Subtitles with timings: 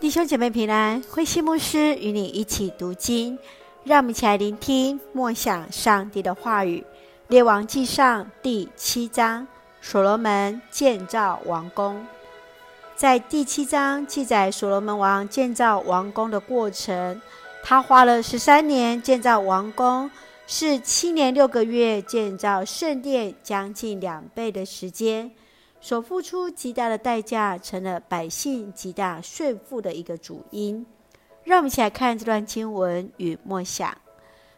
[0.00, 3.38] 弟兄姐妹平安，慧馨牧师与你一起读经，
[3.84, 6.84] 让我们一起来聆听默想上帝的话语。
[7.28, 9.46] 列王记上第七章，
[9.80, 12.04] 所罗门建造王宫。
[12.96, 17.20] 在第七章记载所罗门王建造王宫的过程，
[17.62, 20.10] 他花了十三年建造王宫，
[20.46, 25.30] 是七年六个月建造圣殿将近两倍的时间。
[25.84, 30.86] 所付出极大的代价，成了百姓极大税负的一个主因。
[31.42, 33.94] 让我们一起来看这段经文与默想。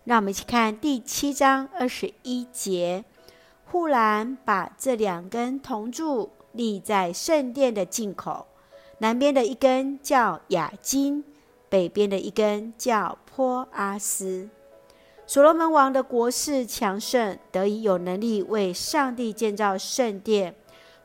[0.04, 3.04] 让我们一起看第七章二十一节：
[3.64, 8.46] 忽然把这两根铜柱立在圣殿的进口，
[8.98, 11.24] 南边的一根叫亚金，
[11.68, 14.48] 北边的一根叫坡阿斯。
[15.26, 20.54] 所罗门王的国势强盛，得以有能力为上帝建造圣殿。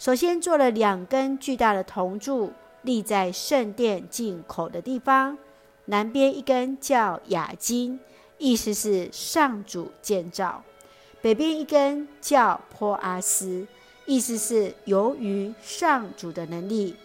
[0.02, 2.52] 首先做了两根巨大的铜柱，
[2.82, 5.38] 立在圣殿进口的地方。
[5.86, 8.00] 南边一根叫雅金，
[8.40, 10.64] 意思是上主建造；
[11.22, 13.68] 北边一根叫坡阿斯，
[14.08, 16.96] 意思是由于上主的能力。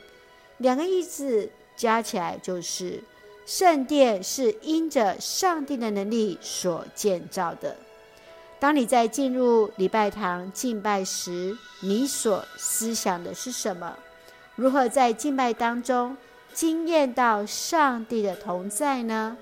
[0.56, 3.04] 两个意思加起来就是
[3.44, 7.76] 圣殿是因着上帝的能力所建造的。
[8.58, 13.96] 当你在进入礼拜堂敬拜时，你所思想的是什么？
[14.54, 16.16] 如何在敬拜当中
[16.54, 19.36] 经验到上帝的同在呢？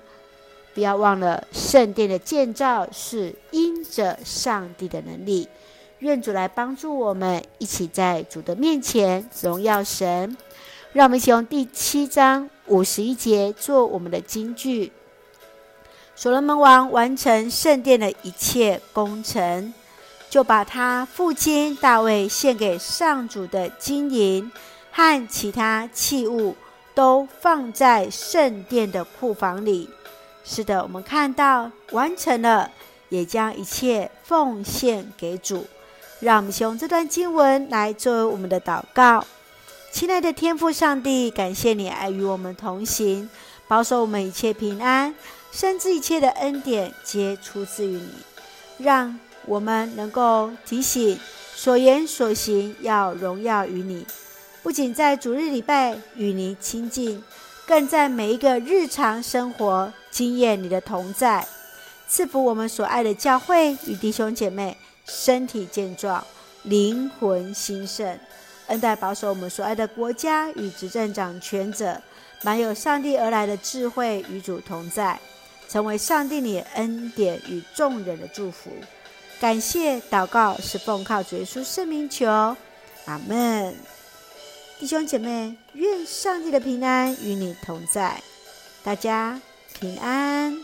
[0.73, 5.47] 不要忘了，圣殿的建造是因着上帝的能力。
[5.99, 10.35] 愿主来帮助我们，一起在主的面前荣耀神。
[10.91, 14.91] 让我们一起用第七章五十一节做我们的金句。
[16.15, 19.73] 所罗门王完成圣殿的一切工程，
[20.29, 24.49] 就把他父亲大卫献给上主的金银
[24.91, 26.55] 和其他器物
[26.93, 29.89] 都放在圣殿的库房里。
[30.45, 32.71] 是的，我们看到完成了，
[33.09, 35.65] 也将一切奉献给主。
[36.21, 39.25] 让我们用这段经文来作为我们的祷告。
[39.91, 43.29] 亲爱的天父上帝，感谢你爱与我们同行，
[43.67, 45.13] 保守我们一切平安。
[45.51, 48.09] 甚至一切的恩典皆出自于你，
[48.77, 51.17] 让我们能够提醒
[51.55, 54.05] 所言所行要荣耀于你。
[54.61, 57.23] 不仅在主日礼拜与你亲近，
[57.65, 61.47] 更在每一个日常生活经验你的同在。
[62.05, 66.21] 赐福我们所爱的教会与弟兄姐妹身体健壮，
[66.63, 68.19] 灵魂兴盛。
[68.67, 72.01] 恩待保守我们所爱的国家与执政掌权者，
[72.43, 75.19] 满有上帝而来的智慧与主同在。
[75.67, 78.69] 成为上帝你的恩典与众人的祝福，
[79.39, 82.27] 感谢祷告是奉靠主耶稣圣名求，
[83.05, 83.75] 阿门。
[84.79, 88.21] 弟兄姐妹，愿上帝的平安与你同在，
[88.83, 89.41] 大家
[89.79, 90.55] 平安。